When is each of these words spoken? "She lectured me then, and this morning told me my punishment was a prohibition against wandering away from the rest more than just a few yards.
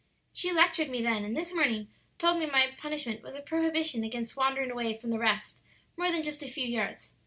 "She 0.33 0.51
lectured 0.51 0.89
me 0.89 1.03
then, 1.03 1.23
and 1.23 1.37
this 1.37 1.53
morning 1.53 1.89
told 2.17 2.39
me 2.39 2.47
my 2.47 2.71
punishment 2.75 3.21
was 3.21 3.35
a 3.35 3.39
prohibition 3.39 4.03
against 4.03 4.35
wandering 4.35 4.71
away 4.71 4.97
from 4.97 5.11
the 5.11 5.19
rest 5.19 5.59
more 5.95 6.11
than 6.11 6.23
just 6.23 6.41
a 6.41 6.47
few 6.47 6.65
yards. 6.67 7.11